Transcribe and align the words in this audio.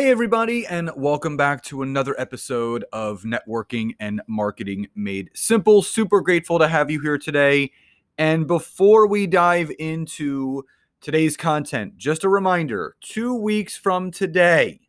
Hey, 0.00 0.10
everybody, 0.10 0.66
and 0.66 0.90
welcome 0.96 1.36
back 1.36 1.62
to 1.64 1.82
another 1.82 2.18
episode 2.18 2.86
of 2.90 3.24
Networking 3.24 3.94
and 4.00 4.22
Marketing 4.26 4.88
Made 4.94 5.28
Simple. 5.34 5.82
Super 5.82 6.22
grateful 6.22 6.58
to 6.58 6.68
have 6.68 6.90
you 6.90 7.02
here 7.02 7.18
today. 7.18 7.70
And 8.16 8.46
before 8.46 9.06
we 9.06 9.26
dive 9.26 9.70
into 9.78 10.64
today's 11.02 11.36
content, 11.36 11.98
just 11.98 12.24
a 12.24 12.30
reminder 12.30 12.96
two 13.02 13.34
weeks 13.34 13.76
from 13.76 14.10
today, 14.10 14.80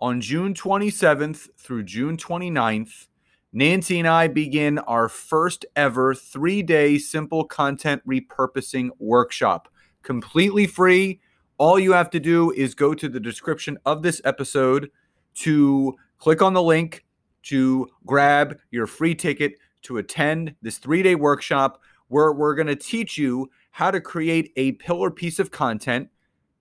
on 0.00 0.20
June 0.20 0.54
27th 0.54 1.48
through 1.58 1.82
June 1.82 2.16
29th, 2.16 3.08
Nancy 3.52 3.98
and 3.98 4.06
I 4.06 4.28
begin 4.28 4.78
our 4.78 5.08
first 5.08 5.66
ever 5.74 6.14
three 6.14 6.62
day 6.62 6.96
simple 6.98 7.44
content 7.44 8.02
repurposing 8.06 8.90
workshop, 9.00 9.66
completely 10.04 10.68
free 10.68 11.20
all 11.58 11.78
you 11.78 11.92
have 11.92 12.10
to 12.10 12.20
do 12.20 12.50
is 12.52 12.74
go 12.74 12.94
to 12.94 13.08
the 13.08 13.20
description 13.20 13.78
of 13.86 14.02
this 14.02 14.20
episode 14.24 14.90
to 15.34 15.94
click 16.18 16.42
on 16.42 16.52
the 16.52 16.62
link 16.62 17.04
to 17.42 17.88
grab 18.04 18.58
your 18.70 18.86
free 18.86 19.14
ticket 19.14 19.54
to 19.82 19.98
attend 19.98 20.54
this 20.62 20.78
three 20.78 21.02
day 21.02 21.14
workshop 21.14 21.80
where 22.08 22.32
we're 22.32 22.54
going 22.54 22.66
to 22.66 22.76
teach 22.76 23.16
you 23.16 23.48
how 23.70 23.90
to 23.90 24.00
create 24.00 24.52
a 24.56 24.72
pillar 24.72 25.10
piece 25.10 25.38
of 25.38 25.50
content, 25.50 26.08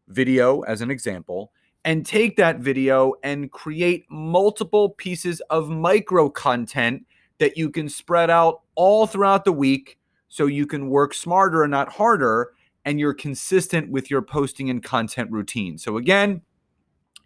video 0.07 0.61
as 0.61 0.81
an 0.81 0.91
example, 0.91 1.51
and 1.83 2.05
take 2.05 2.35
that 2.35 2.59
video 2.59 3.13
and 3.23 3.51
create 3.51 4.05
multiple 4.09 4.89
pieces 4.89 5.41
of 5.49 5.69
micro 5.69 6.29
content 6.29 7.05
that 7.37 7.57
you 7.57 7.69
can 7.69 7.89
spread 7.89 8.29
out 8.29 8.61
all 8.75 9.05
throughout 9.05 9.45
the 9.45 9.51
week 9.51 9.97
so 10.27 10.45
you 10.45 10.65
can 10.65 10.89
work 10.89 11.13
smarter 11.13 11.63
and 11.63 11.71
not 11.71 11.89
harder 11.89 12.51
and 12.85 12.99
you're 12.99 13.13
consistent 13.13 13.89
with 13.89 14.09
your 14.09 14.21
posting 14.21 14.69
and 14.69 14.83
content 14.83 15.31
routine. 15.31 15.77
So, 15.77 15.97
again, 15.97 16.41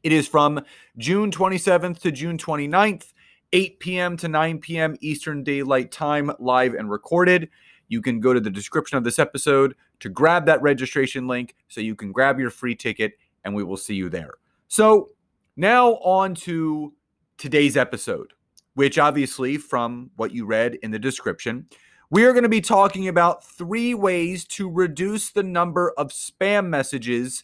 it 0.02 0.14
is 0.14 0.28
from 0.28 0.62
June 0.98 1.30
27th 1.30 2.00
to 2.00 2.12
June 2.12 2.38
29th, 2.38 3.12
8 3.52 3.80
p.m. 3.80 4.18
to 4.18 4.28
9 4.28 4.60
p.m. 4.60 4.96
Eastern 5.02 5.44
Daylight 5.44 5.92
Time, 5.92 6.32
live 6.40 6.74
and 6.74 6.90
recorded. 6.90 7.50
You 7.90 8.02
can 8.02 8.22
go 8.22 8.34
to 8.34 8.40
the 8.40 8.50
description 8.50 8.98
of 8.98 9.04
this 9.04 9.20
episode 9.20 9.76
to 10.00 10.10
grab 10.10 10.46
that 10.46 10.62
registration 10.62 11.28
link 11.28 11.56
so 11.68 11.82
you 11.82 11.96
can 11.96 12.12
grab 12.12 12.40
your 12.40 12.52
free 12.52 12.76
ticket 12.76 13.14
and 13.44 13.54
we 13.54 13.64
will 13.64 13.78
see 13.78 13.96
you 13.96 14.10
there. 14.10 14.36
So, 14.70 15.10
now 15.58 15.96
on 15.96 16.36
to 16.36 16.94
today's 17.38 17.76
episode, 17.76 18.32
which 18.76 18.98
obviously, 18.98 19.58
from 19.58 20.12
what 20.16 20.34
you 20.34 20.46
read 20.46 20.76
in 20.76 20.92
the 20.92 21.00
description, 21.00 21.66
we 22.12 22.26
are 22.26 22.34
going 22.34 22.44
to 22.44 22.50
be 22.50 22.62
talking 22.62 23.08
about 23.08 23.44
three 23.44 23.94
ways 23.94 24.46
to 24.46 24.70
reduce 24.70 25.30
the 25.30 25.44
number 25.44 25.92
of 25.92 26.10
spam 26.10 26.68
messages 26.68 27.44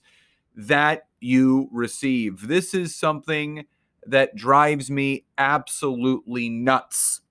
that 0.55 1.07
you 1.19 1.69
receive. 1.71 2.47
This 2.47 2.73
is 2.73 2.95
something 2.95 3.65
that 4.07 4.35
drives 4.35 4.89
me 4.89 5.25
absolutely 5.37 6.49
nuts. 6.49 7.21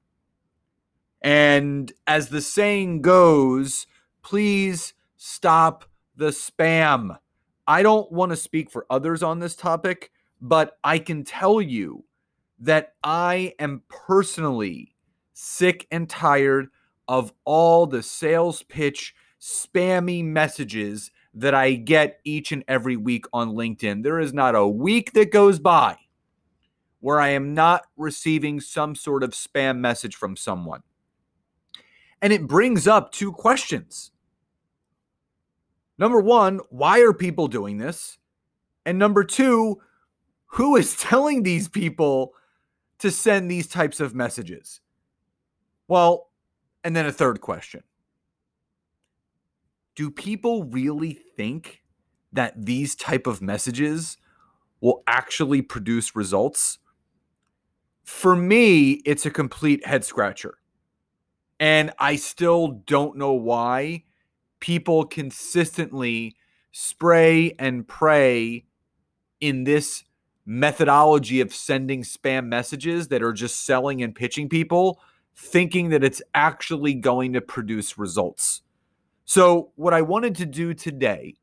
And 1.22 1.92
as 2.06 2.28
the 2.28 2.40
saying 2.40 3.02
goes, 3.02 3.86
please 4.22 4.94
stop 5.16 5.84
the 6.16 6.28
spam. 6.28 7.18
I 7.66 7.82
don't 7.82 8.12
want 8.12 8.30
to 8.30 8.36
speak 8.36 8.70
for 8.70 8.86
others 8.90 9.22
on 9.22 9.40
this 9.40 9.56
topic, 9.56 10.12
but 10.40 10.78
I 10.84 10.98
can 10.98 11.24
tell 11.24 11.60
you 11.60 12.04
that 12.60 12.94
I 13.02 13.54
am 13.58 13.82
personally 13.88 14.94
sick 15.32 15.86
and 15.90 16.08
tired 16.08 16.68
of 17.08 17.32
all 17.44 17.86
the 17.86 18.02
sales 18.02 18.62
pitch 18.62 19.14
spammy 19.40 20.24
messages 20.24 21.10
that 21.34 21.54
I 21.54 21.74
get 21.74 22.20
each 22.24 22.52
and 22.52 22.64
every 22.68 22.96
week 22.96 23.26
on 23.32 23.50
LinkedIn. 23.50 24.02
There 24.02 24.20
is 24.20 24.32
not 24.32 24.54
a 24.54 24.66
week 24.66 25.12
that 25.12 25.32
goes 25.32 25.58
by 25.58 25.96
where 27.00 27.20
I 27.20 27.28
am 27.28 27.52
not 27.52 27.82
receiving 27.98 28.60
some 28.60 28.94
sort 28.94 29.22
of 29.22 29.32
spam 29.32 29.78
message 29.78 30.16
from 30.16 30.36
someone. 30.36 30.82
And 32.22 32.32
it 32.32 32.46
brings 32.46 32.88
up 32.88 33.12
two 33.12 33.30
questions. 33.30 34.10
Number 35.98 36.20
one, 36.20 36.60
why 36.70 37.00
are 37.00 37.12
people 37.12 37.46
doing 37.46 37.76
this? 37.76 38.16
And 38.86 38.98
number 38.98 39.22
two, 39.22 39.82
who 40.46 40.76
is 40.76 40.96
telling 40.98 41.42
these 41.42 41.68
people 41.68 42.32
to 43.00 43.10
send 43.10 43.50
these 43.50 43.66
types 43.66 44.00
of 44.00 44.14
messages? 44.14 44.80
Well, 45.88 46.30
and 46.84 46.94
then 46.94 47.06
a 47.06 47.12
third 47.12 47.40
question 47.40 47.82
Do 49.96 50.10
people 50.10 50.64
really 50.64 51.14
think 51.36 51.82
that 52.32 52.66
these 52.66 52.94
type 52.94 53.26
of 53.26 53.42
messages 53.42 54.18
will 54.80 55.02
actually 55.06 55.62
produce 55.62 56.14
results? 56.14 56.78
For 58.04 58.36
me, 58.36 58.92
it's 59.06 59.24
a 59.24 59.30
complete 59.30 59.86
head 59.86 60.04
scratcher. 60.04 60.58
And 61.58 61.92
I 61.98 62.16
still 62.16 62.82
don't 62.86 63.16
know 63.16 63.32
why 63.32 64.04
people 64.60 65.06
consistently 65.06 66.36
spray 66.72 67.54
and 67.58 67.86
pray 67.86 68.64
in 69.40 69.64
this 69.64 70.04
methodology 70.44 71.40
of 71.40 71.54
sending 71.54 72.02
spam 72.02 72.46
messages 72.46 73.08
that 73.08 73.22
are 73.22 73.32
just 73.32 73.64
selling 73.64 74.02
and 74.02 74.14
pitching 74.14 74.48
people 74.48 75.00
thinking 75.34 75.90
that 75.90 76.04
it's 76.04 76.22
actually 76.34 76.94
going 76.94 77.32
to 77.32 77.40
produce 77.40 77.98
results. 77.98 78.62
So, 79.24 79.72
what 79.76 79.94
I 79.94 80.02
wanted 80.02 80.34
to 80.36 80.46
do 80.46 80.74
today 80.74 81.36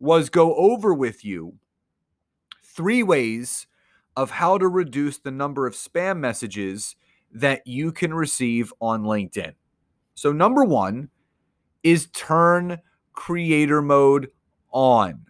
was 0.00 0.28
go 0.28 0.54
over 0.56 0.92
with 0.92 1.24
you 1.24 1.54
three 2.62 3.02
ways 3.02 3.66
of 4.16 4.30
how 4.30 4.58
to 4.58 4.68
reduce 4.68 5.18
the 5.18 5.30
number 5.30 5.66
of 5.66 5.74
spam 5.74 6.18
messages 6.18 6.96
that 7.32 7.66
you 7.66 7.92
can 7.92 8.12
receive 8.12 8.72
on 8.80 9.02
LinkedIn. 9.02 9.54
So, 10.14 10.32
number 10.32 10.64
one 10.64 11.08
is 11.82 12.08
turn 12.12 12.78
creator 13.12 13.80
mode 13.80 14.30
on. 14.72 15.26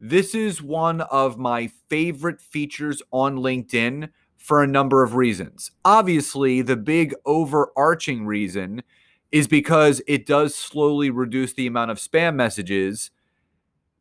This 0.00 0.34
is 0.34 0.62
one 0.62 1.02
of 1.02 1.38
my 1.38 1.70
favorite 1.88 2.40
features 2.40 3.02
on 3.12 3.36
LinkedIn 3.36 4.08
for 4.40 4.62
a 4.62 4.66
number 4.66 5.02
of 5.02 5.14
reasons. 5.14 5.70
Obviously, 5.84 6.62
the 6.62 6.76
big 6.76 7.14
overarching 7.26 8.24
reason 8.26 8.82
is 9.30 9.46
because 9.46 10.02
it 10.08 10.26
does 10.26 10.54
slowly 10.54 11.10
reduce 11.10 11.52
the 11.52 11.66
amount 11.66 11.90
of 11.90 11.98
spam 11.98 12.34
messages. 12.34 13.10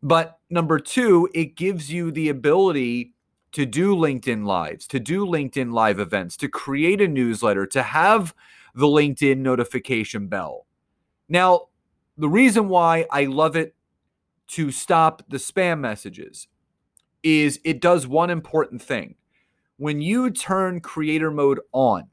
But 0.01 0.39
number 0.49 0.79
two, 0.79 1.29
it 1.35 1.55
gives 1.55 1.91
you 1.91 2.09
the 2.09 2.29
ability 2.29 3.13
to 3.51 3.65
do 3.65 3.93
LinkedIn 3.95 4.45
lives, 4.45 4.87
to 4.87 4.99
do 4.99 5.25
LinkedIn 5.25 5.73
live 5.73 5.99
events, 5.99 6.37
to 6.37 6.47
create 6.47 7.01
a 7.01 7.07
newsletter, 7.07 7.65
to 7.67 7.83
have 7.83 8.33
the 8.73 8.87
LinkedIn 8.87 9.39
notification 9.39 10.27
bell. 10.27 10.65
Now, 11.27 11.67
the 12.17 12.29
reason 12.29 12.69
why 12.69 13.05
I 13.11 13.25
love 13.25 13.55
it 13.55 13.75
to 14.47 14.71
stop 14.71 15.21
the 15.27 15.37
spam 15.37 15.79
messages 15.79 16.47
is 17.23 17.59
it 17.65 17.81
does 17.81 18.07
one 18.07 18.29
important 18.29 18.81
thing 18.81 19.15
when 19.79 20.01
you 20.01 20.29
turn 20.29 20.81
creator 20.81 21.31
mode 21.31 21.61
on, 21.71 22.09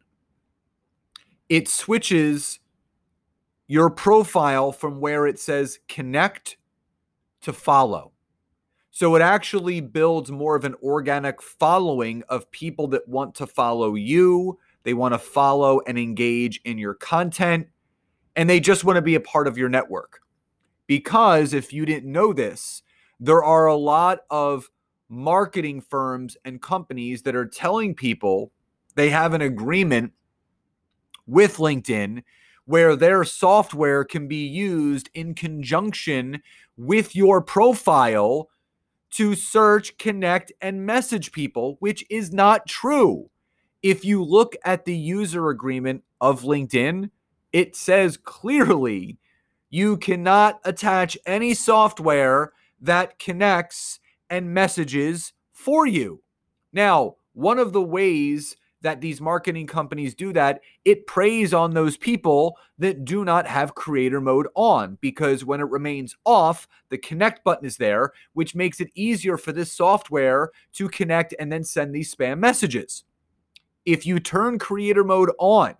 it 1.48 1.68
switches 1.68 2.60
your 3.66 3.90
profile 3.90 4.70
from 4.70 5.00
where 5.00 5.26
it 5.26 5.38
says 5.40 5.80
connect 5.88 6.58
to 7.40 7.52
follow. 7.52 8.12
So 8.92 9.16
it 9.16 9.20
actually 9.20 9.80
builds 9.80 10.30
more 10.30 10.54
of 10.54 10.64
an 10.64 10.76
organic 10.80 11.42
following 11.42 12.22
of 12.28 12.50
people 12.52 12.86
that 12.88 13.06
want 13.08 13.34
to 13.34 13.48
follow 13.48 13.96
you. 13.96 14.58
They 14.84 14.94
want 14.94 15.14
to 15.14 15.18
follow 15.18 15.80
and 15.88 15.98
engage 15.98 16.60
in 16.64 16.78
your 16.78 16.94
content, 16.94 17.66
and 18.36 18.48
they 18.48 18.60
just 18.60 18.84
want 18.84 18.96
to 18.96 19.02
be 19.02 19.16
a 19.16 19.20
part 19.20 19.48
of 19.48 19.58
your 19.58 19.68
network. 19.68 20.20
Because 20.86 21.52
if 21.52 21.72
you 21.72 21.84
didn't 21.84 22.10
know 22.10 22.32
this, 22.32 22.84
there 23.18 23.42
are 23.42 23.66
a 23.66 23.74
lot 23.74 24.20
of 24.30 24.70
marketing 25.08 25.80
firms 25.80 26.36
and 26.44 26.60
companies 26.60 27.22
that 27.22 27.36
are 27.36 27.46
telling 27.46 27.94
people 27.94 28.52
they 28.94 29.10
have 29.10 29.34
an 29.34 29.42
agreement 29.42 30.12
with 31.26 31.58
LinkedIn 31.58 32.22
where 32.64 32.96
their 32.96 33.22
software 33.24 34.04
can 34.04 34.26
be 34.26 34.46
used 34.46 35.08
in 35.14 35.34
conjunction 35.34 36.42
with 36.76 37.14
your 37.14 37.40
profile 37.40 38.48
to 39.10 39.34
search, 39.34 39.96
connect, 39.98 40.52
and 40.60 40.84
message 40.84 41.30
people, 41.32 41.76
which 41.78 42.04
is 42.10 42.32
not 42.32 42.66
true. 42.66 43.30
If 43.82 44.04
you 44.04 44.22
look 44.22 44.56
at 44.64 44.84
the 44.84 44.96
user 44.96 45.48
agreement 45.48 46.02
of 46.20 46.42
LinkedIn, 46.42 47.10
it 47.52 47.76
says 47.76 48.16
clearly 48.16 49.18
you 49.70 49.96
cannot 49.96 50.60
attach 50.64 51.16
any 51.24 51.54
software 51.54 52.52
that 52.80 53.18
connects 53.18 54.00
and 54.30 54.52
messages 54.52 55.32
for 55.52 55.86
you. 55.86 56.22
Now, 56.72 57.16
one 57.32 57.58
of 57.58 57.72
the 57.72 57.82
ways 57.82 58.56
that 58.82 59.00
these 59.00 59.20
marketing 59.20 59.66
companies 59.66 60.14
do 60.14 60.32
that, 60.32 60.60
it 60.84 61.06
preys 61.06 61.52
on 61.52 61.72
those 61.72 61.96
people 61.96 62.56
that 62.78 63.04
do 63.04 63.24
not 63.24 63.46
have 63.46 63.74
creator 63.74 64.20
mode 64.20 64.46
on 64.54 64.98
because 65.00 65.44
when 65.44 65.60
it 65.60 65.68
remains 65.68 66.14
off, 66.24 66.68
the 66.90 66.98
connect 66.98 67.42
button 67.42 67.66
is 67.66 67.78
there, 67.78 68.12
which 68.34 68.54
makes 68.54 68.80
it 68.80 68.90
easier 68.94 69.36
for 69.36 69.52
this 69.52 69.72
software 69.72 70.50
to 70.74 70.88
connect 70.88 71.34
and 71.38 71.50
then 71.50 71.64
send 71.64 71.94
these 71.94 72.14
spam 72.14 72.38
messages. 72.38 73.04
If 73.84 74.06
you 74.06 74.20
turn 74.20 74.58
creator 74.58 75.04
mode 75.04 75.30
on, 75.38 75.74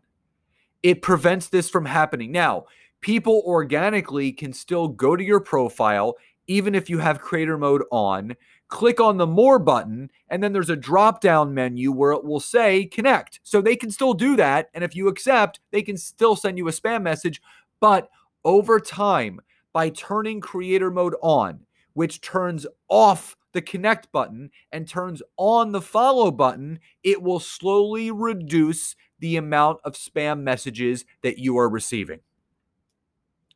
it 0.83 1.03
prevents 1.03 1.49
this 1.49 1.69
from 1.69 1.85
happening. 1.85 2.33
Now, 2.33 2.65
people 3.01 3.43
organically 3.47 4.33
can 4.33 4.53
still 4.53 4.89
go 4.89 5.17
to 5.17 5.23
your 5.23 5.41
profile, 5.41 6.17
even 6.47 6.75
if 6.75 6.89
you 6.89 6.99
have 6.99 7.21
creator 7.21 7.59
mode 7.59 7.83
on 7.91 8.37
click 8.69 9.01
on 9.01 9.17
the 9.17 9.27
more 9.27 9.59
button, 9.59 10.11
and 10.29 10.43
then 10.43 10.53
there's 10.53 10.71
a 10.71 10.77
drop 10.77 11.21
down 11.21 11.55
menu 11.55 11.93
where 11.93 12.13
it 12.13 12.25
will 12.25 12.41
say 12.41 12.85
connect. 12.85 13.41
So 13.43 13.61
they 13.61 13.77
can 13.77 13.91
still 13.91 14.15
do 14.15 14.37
that. 14.37 14.71
And 14.75 14.83
if 14.83 14.97
you 14.97 15.09
accept, 15.09 15.61
they 15.71 15.83
can 15.83 15.97
still 15.97 16.37
send 16.37 16.59
you 16.59 16.69
a 16.69 16.73
spam 16.73 17.03
message. 17.03 17.41
But 17.81 18.11
over 18.45 18.81
time, 18.81 19.41
by 19.73 19.91
turning 19.91 20.41
creator 20.41 20.91
mode 20.91 21.15
on, 21.23 21.61
which 21.95 22.21
turns 22.21 22.67
off 22.89 23.37
the 23.53 23.63
connect 23.63 24.11
button 24.13 24.51
and 24.73 24.89
turns 24.89 25.23
on 25.37 25.73
the 25.73 25.81
follow 25.81 26.31
button, 26.31 26.81
it 27.03 27.23
will 27.23 27.41
slowly 27.41 28.11
reduce 28.11 28.97
the 29.19 29.37
amount 29.37 29.81
of 29.85 29.95
spam 29.95 30.41
messages 30.41 31.05
that 31.23 31.39
you 31.39 31.57
are 31.57 31.69
receiving. 31.69 32.21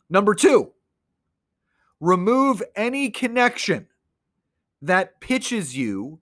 Number 0.09 0.35
two, 0.35 0.73
remove 2.01 2.63
any 2.75 3.11
connection 3.11 3.87
that 4.83 5.21
pitches 5.21 5.77
you 5.77 6.21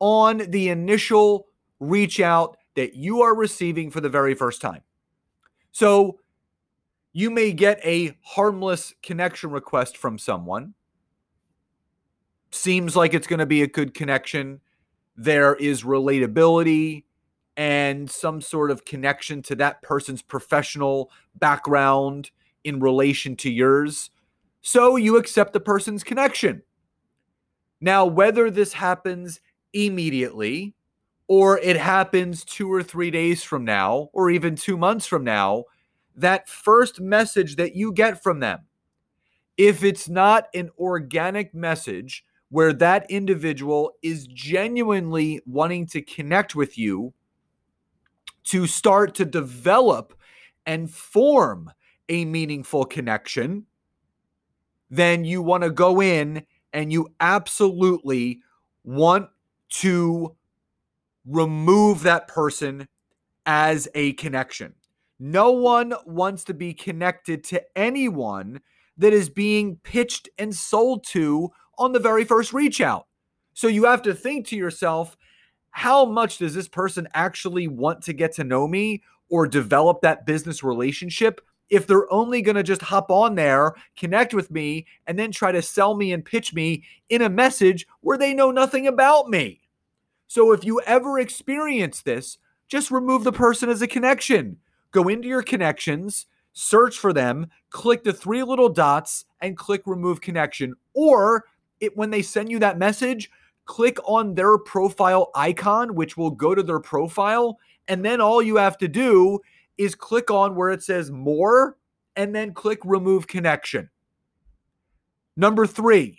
on 0.00 0.38
the 0.48 0.68
initial 0.68 1.46
reach 1.80 2.20
out 2.20 2.56
that 2.74 2.94
you 2.94 3.22
are 3.22 3.34
receiving 3.34 3.90
for 3.90 4.00
the 4.00 4.08
very 4.08 4.34
first 4.34 4.60
time. 4.60 4.82
So 5.72 6.18
you 7.12 7.30
may 7.30 7.52
get 7.52 7.80
a 7.84 8.16
harmless 8.22 8.94
connection 9.02 9.50
request 9.50 9.96
from 9.96 10.18
someone. 10.18 10.74
Seems 12.50 12.96
like 12.96 13.12
it's 13.12 13.26
going 13.26 13.40
to 13.40 13.46
be 13.46 13.62
a 13.62 13.66
good 13.66 13.92
connection. 13.92 14.60
There 15.16 15.54
is 15.56 15.82
relatability 15.82 17.04
and 17.56 18.08
some 18.08 18.40
sort 18.40 18.70
of 18.70 18.84
connection 18.84 19.42
to 19.42 19.56
that 19.56 19.82
person's 19.82 20.22
professional 20.22 21.10
background 21.34 22.30
in 22.62 22.78
relation 22.80 23.34
to 23.36 23.50
yours. 23.50 24.10
So 24.60 24.96
you 24.96 25.16
accept 25.16 25.52
the 25.52 25.60
person's 25.60 26.04
connection. 26.04 26.62
Now, 27.80 28.06
whether 28.06 28.50
this 28.50 28.72
happens 28.72 29.40
immediately 29.72 30.74
or 31.28 31.58
it 31.58 31.76
happens 31.76 32.44
two 32.44 32.72
or 32.72 32.82
three 32.82 33.10
days 33.10 33.44
from 33.44 33.64
now, 33.64 34.08
or 34.14 34.30
even 34.30 34.56
two 34.56 34.78
months 34.78 35.06
from 35.06 35.22
now, 35.22 35.64
that 36.16 36.48
first 36.48 37.00
message 37.00 37.56
that 37.56 37.76
you 37.76 37.92
get 37.92 38.22
from 38.22 38.40
them, 38.40 38.60
if 39.58 39.84
it's 39.84 40.08
not 40.08 40.46
an 40.54 40.70
organic 40.78 41.54
message 41.54 42.24
where 42.48 42.72
that 42.72 43.08
individual 43.10 43.92
is 44.02 44.26
genuinely 44.26 45.40
wanting 45.44 45.86
to 45.86 46.00
connect 46.00 46.54
with 46.54 46.78
you 46.78 47.12
to 48.44 48.66
start 48.66 49.14
to 49.14 49.26
develop 49.26 50.14
and 50.64 50.90
form 50.90 51.70
a 52.08 52.24
meaningful 52.24 52.86
connection, 52.86 53.66
then 54.90 55.24
you 55.24 55.42
want 55.42 55.62
to 55.62 55.70
go 55.70 56.00
in 56.00 56.44
and 56.72 56.92
you 56.92 57.08
absolutely 57.20 58.40
want 58.84 59.28
to 59.68 60.34
remove 61.26 62.02
that 62.02 62.28
person 62.28 62.88
as 63.46 63.88
a 63.94 64.12
connection. 64.14 64.74
No 65.18 65.50
one 65.50 65.94
wants 66.06 66.44
to 66.44 66.54
be 66.54 66.72
connected 66.72 67.44
to 67.44 67.62
anyone 67.76 68.60
that 68.96 69.12
is 69.12 69.28
being 69.28 69.76
pitched 69.76 70.28
and 70.38 70.54
sold 70.54 71.04
to 71.08 71.50
on 71.78 71.92
the 71.92 71.98
very 71.98 72.24
first 72.24 72.52
reach 72.52 72.80
out. 72.80 73.06
So 73.54 73.68
you 73.68 73.84
have 73.84 74.02
to 74.02 74.14
think 74.14 74.46
to 74.48 74.56
yourself, 74.56 75.16
how 75.70 76.04
much 76.04 76.38
does 76.38 76.54
this 76.54 76.68
person 76.68 77.08
actually 77.14 77.68
want 77.68 78.02
to 78.02 78.12
get 78.12 78.32
to 78.34 78.44
know 78.44 78.66
me 78.66 79.02
or 79.28 79.46
develop 79.46 80.00
that 80.00 80.26
business 80.26 80.62
relationship 80.62 81.40
if 81.70 81.86
they're 81.86 82.10
only 82.12 82.42
going 82.42 82.56
to 82.56 82.62
just 82.62 82.82
hop 82.82 83.10
on 83.10 83.34
there, 83.34 83.74
connect 83.96 84.34
with 84.34 84.50
me, 84.50 84.86
and 85.06 85.18
then 85.18 85.30
try 85.30 85.52
to 85.52 85.62
sell 85.62 85.94
me 85.94 86.12
and 86.12 86.24
pitch 86.24 86.54
me 86.54 86.82
in 87.08 87.22
a 87.22 87.28
message 87.28 87.86
where 88.00 88.18
they 88.18 88.34
know 88.34 88.50
nothing 88.50 88.86
about 88.86 89.28
me. 89.28 89.60
So 90.26 90.52
if 90.52 90.64
you 90.64 90.80
ever 90.82 91.18
experience 91.18 92.02
this, 92.02 92.38
just 92.68 92.90
remove 92.90 93.24
the 93.24 93.32
person 93.32 93.68
as 93.68 93.82
a 93.82 93.86
connection. 93.86 94.58
Go 94.92 95.08
into 95.08 95.28
your 95.28 95.42
connections, 95.42 96.26
search 96.52 96.98
for 96.98 97.12
them, 97.12 97.48
click 97.70 98.04
the 98.04 98.12
three 98.12 98.42
little 98.42 98.68
dots, 98.68 99.24
and 99.40 99.56
click 99.56 99.82
remove 99.86 100.20
connection. 100.20 100.74
Or 100.94 101.44
it, 101.80 101.96
when 101.96 102.10
they 102.10 102.22
send 102.22 102.50
you 102.50 102.58
that 102.58 102.78
message, 102.78 103.30
click 103.64 103.98
on 104.04 104.34
their 104.34 104.58
profile 104.58 105.30
icon, 105.34 105.94
which 105.94 106.16
will 106.16 106.30
go 106.30 106.54
to 106.54 106.62
their 106.62 106.80
profile. 106.80 107.58
And 107.86 108.04
then 108.04 108.20
all 108.20 108.42
you 108.42 108.56
have 108.56 108.76
to 108.78 108.88
do 108.88 109.40
is 109.78 109.94
click 109.94 110.30
on 110.30 110.54
where 110.56 110.70
it 110.70 110.82
says 110.82 111.10
more 111.10 111.78
and 112.16 112.34
then 112.34 112.52
click 112.52 112.80
remove 112.84 113.26
connection. 113.26 113.88
Number 115.36 115.66
three, 115.66 116.18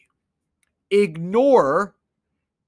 ignore 0.89 1.95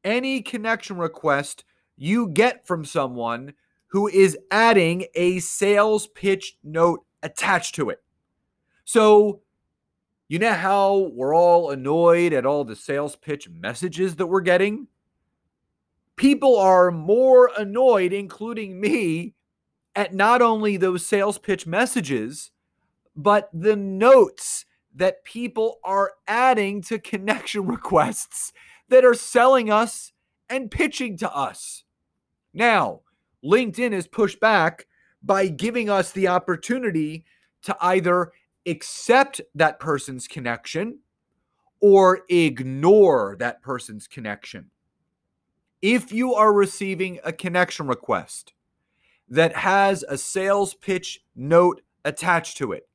any 0.03 0.41
connection 0.41 0.97
request 0.97 1.63
you 1.97 2.27
get 2.27 2.67
from 2.67 2.83
someone 2.83 3.53
who 3.88 4.07
is 4.07 4.38
adding 4.51 5.05
a 5.15 5.39
sales 5.39 6.07
pitch 6.07 6.57
note 6.63 7.05
attached 7.23 7.75
to 7.75 7.89
it. 7.89 8.01
So, 8.85 9.41
you 10.27 10.39
know 10.39 10.53
how 10.53 11.11
we're 11.13 11.35
all 11.35 11.71
annoyed 11.71 12.33
at 12.33 12.45
all 12.45 12.63
the 12.63 12.75
sales 12.75 13.15
pitch 13.15 13.50
messages 13.50 14.15
that 14.15 14.27
we're 14.27 14.41
getting? 14.41 14.88
People 16.15 16.57
are 16.57 16.91
more 16.91 17.51
annoyed, 17.57 18.13
including 18.13 18.79
me, 18.79 19.33
at 19.95 20.13
not 20.13 20.41
only 20.41 20.77
those 20.77 21.05
sales 21.05 21.38
pitch 21.38 21.67
messages, 21.67 22.51
but 23.15 23.50
the 23.53 23.75
notes 23.75 24.65
that 24.95 25.24
people 25.24 25.79
are 25.83 26.13
adding 26.27 26.81
to 26.81 27.00
connection 27.00 27.65
requests 27.67 28.53
that 28.89 29.05
are 29.05 29.13
selling 29.13 29.69
us 29.69 30.12
and 30.50 30.71
pitching 30.71 31.17
to 31.17 31.33
us. 31.33 31.83
Now, 32.53 33.01
LinkedIn 33.43 33.93
is 33.93 34.07
pushed 34.07 34.39
back 34.39 34.88
by 35.24 35.48
giving 35.48 35.89
us 35.89 36.12
the 36.12 36.27
opportunity 36.27 37.25
to 37.63 37.75
either 37.79 38.31
accept 38.65 39.41
that 39.55 39.79
person's 39.79 40.27
connection 40.27 41.00
or 41.79 42.21
ignore 42.29 43.36
that 43.39 43.62
person's 43.62 44.07
connection. 44.07 44.69
If 45.81 46.12
you 46.12 46.36
are 46.36 46.53
receiving 46.53 47.19
a 47.24 47.33
connection 47.33 47.88
request 47.88 48.53
that 49.31 49.55
has 49.55 50.03
a 50.03 50.17
sales 50.17 50.73
pitch 50.75 51.23
note 51.35 51.81
attached 52.05 52.57
to 52.57 52.73
it. 52.73 52.88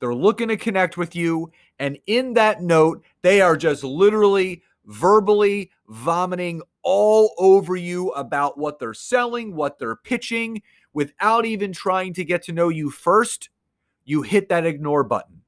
They're 0.00 0.14
looking 0.14 0.48
to 0.48 0.56
connect 0.56 0.96
with 0.96 1.16
you. 1.16 1.50
And 1.78 1.98
in 2.06 2.34
that 2.34 2.60
note, 2.60 3.02
they 3.22 3.40
are 3.40 3.56
just 3.56 3.84
literally 3.84 4.62
verbally 4.86 5.70
vomiting 5.88 6.60
all 6.82 7.32
over 7.38 7.76
you 7.76 8.10
about 8.10 8.58
what 8.58 8.78
they're 8.78 8.92
selling, 8.92 9.54
what 9.54 9.78
they're 9.78 9.96
pitching, 9.96 10.60
without 10.92 11.46
even 11.46 11.72
trying 11.72 12.12
to 12.14 12.24
get 12.24 12.42
to 12.42 12.52
know 12.52 12.68
you 12.68 12.90
first. 12.90 13.48
You 14.04 14.22
hit 14.22 14.48
that 14.48 14.66
ignore 14.66 15.04
button. 15.04 15.42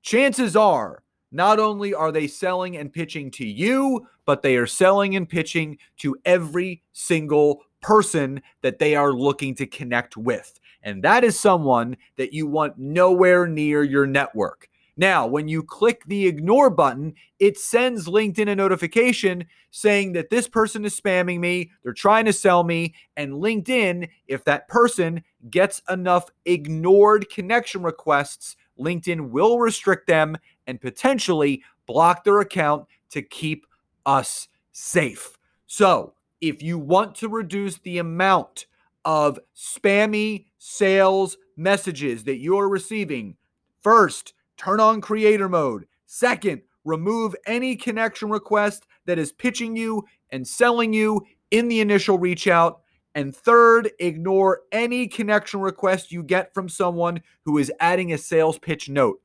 Chances 0.00 0.54
are, 0.54 1.02
not 1.32 1.58
only 1.58 1.92
are 1.92 2.12
they 2.12 2.28
selling 2.28 2.76
and 2.76 2.92
pitching 2.92 3.32
to 3.32 3.44
you, 3.44 4.06
but 4.24 4.42
they 4.42 4.56
are 4.56 4.66
selling 4.66 5.16
and 5.16 5.28
pitching 5.28 5.78
to 5.98 6.16
every 6.24 6.82
single 6.92 7.62
person 7.80 8.42
that 8.62 8.78
they 8.78 8.96
are 8.96 9.12
looking 9.12 9.54
to 9.56 9.66
connect 9.66 10.16
with. 10.16 10.58
And 10.82 11.02
that 11.02 11.24
is 11.24 11.38
someone 11.38 11.96
that 12.16 12.32
you 12.32 12.46
want 12.46 12.78
nowhere 12.78 13.46
near 13.46 13.82
your 13.82 14.06
network. 14.06 14.68
Now, 14.98 15.26
when 15.26 15.46
you 15.46 15.62
click 15.62 16.02
the 16.06 16.26
ignore 16.26 16.70
button, 16.70 17.14
it 17.38 17.58
sends 17.58 18.06
LinkedIn 18.06 18.48
a 18.48 18.56
notification 18.56 19.44
saying 19.70 20.14
that 20.14 20.30
this 20.30 20.48
person 20.48 20.86
is 20.86 20.98
spamming 20.98 21.38
me, 21.38 21.70
they're 21.82 21.92
trying 21.92 22.24
to 22.24 22.32
sell 22.32 22.64
me. 22.64 22.94
And 23.16 23.34
LinkedIn, 23.34 24.08
if 24.26 24.44
that 24.44 24.68
person 24.68 25.22
gets 25.50 25.82
enough 25.90 26.30
ignored 26.46 27.28
connection 27.28 27.82
requests, 27.82 28.56
LinkedIn 28.80 29.30
will 29.30 29.58
restrict 29.58 30.06
them 30.06 30.36
and 30.66 30.80
potentially 30.80 31.62
block 31.86 32.24
their 32.24 32.40
account 32.40 32.86
to 33.10 33.20
keep 33.20 33.66
us 34.06 34.48
safe. 34.72 35.36
So, 35.66 36.14
if 36.40 36.62
you 36.62 36.78
want 36.78 37.14
to 37.16 37.28
reduce 37.28 37.78
the 37.78 37.98
amount 37.98 38.66
of 39.04 39.38
spammy 39.56 40.46
sales 40.58 41.36
messages 41.56 42.24
that 42.24 42.38
you're 42.38 42.68
receiving, 42.68 43.36
first, 43.82 44.34
turn 44.56 44.80
on 44.80 45.00
creator 45.00 45.48
mode. 45.48 45.86
Second, 46.06 46.62
remove 46.84 47.34
any 47.46 47.76
connection 47.76 48.28
request 48.30 48.86
that 49.06 49.18
is 49.18 49.32
pitching 49.32 49.76
you 49.76 50.04
and 50.30 50.46
selling 50.46 50.92
you 50.92 51.24
in 51.50 51.68
the 51.68 51.80
initial 51.80 52.18
reach 52.18 52.46
out. 52.48 52.80
And 53.14 53.34
third, 53.34 53.90
ignore 53.98 54.60
any 54.72 55.08
connection 55.08 55.60
request 55.60 56.12
you 56.12 56.22
get 56.22 56.52
from 56.52 56.68
someone 56.68 57.22
who 57.44 57.58
is 57.58 57.72
adding 57.80 58.12
a 58.12 58.18
sales 58.18 58.58
pitch 58.58 58.88
note. 58.88 59.20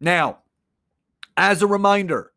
Now, 0.00 0.38
as 1.36 1.62
a 1.62 1.66
reminder, 1.66 2.29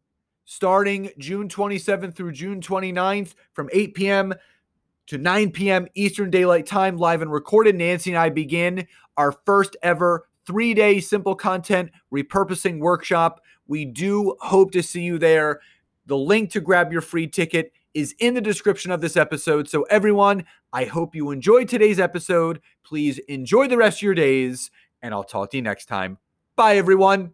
starting 0.45 1.09
June 1.17 1.47
27th 1.47 2.15
through 2.15 2.31
June 2.31 2.61
29th 2.61 3.33
from 3.53 3.69
8 3.71 3.93
p.m. 3.93 4.33
to 5.07 5.17
9 5.17 5.51
p.m. 5.51 5.87
Eastern 5.95 6.29
Daylight 6.29 6.65
Time, 6.65 6.97
live 6.97 7.21
and 7.21 7.31
recorded, 7.31 7.75
Nancy 7.75 8.11
and 8.11 8.19
I 8.19 8.29
begin 8.29 8.87
our 9.17 9.31
first 9.45 9.75
ever 9.83 10.27
three 10.45 10.73
day 10.73 10.99
simple 10.99 11.35
content 11.35 11.91
repurposing 12.13 12.79
workshop. 12.79 13.41
We 13.67 13.85
do 13.85 14.35
hope 14.41 14.71
to 14.71 14.83
see 14.83 15.01
you 15.01 15.17
there. 15.17 15.61
The 16.05 16.17
link 16.17 16.51
to 16.51 16.61
grab 16.61 16.91
your 16.91 17.01
free 17.01 17.27
ticket 17.27 17.71
is 17.93 18.15
in 18.19 18.33
the 18.33 18.41
description 18.41 18.91
of 18.91 19.01
this 19.01 19.15
episode. 19.15 19.69
So, 19.69 19.83
everyone, 19.83 20.45
I 20.73 20.85
hope 20.85 21.15
you 21.15 21.31
enjoyed 21.31 21.69
today's 21.69 21.99
episode. 21.99 22.59
Please 22.83 23.19
enjoy 23.19 23.67
the 23.67 23.77
rest 23.77 23.99
of 23.99 24.03
your 24.03 24.15
days, 24.15 24.71
and 25.01 25.13
I'll 25.13 25.23
talk 25.23 25.51
to 25.51 25.57
you 25.57 25.63
next 25.63 25.85
time. 25.85 26.17
Bye, 26.55 26.77
everyone. 26.77 27.33